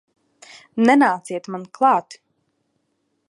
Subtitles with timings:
[0.87, 2.17] Nenāciet man klāt!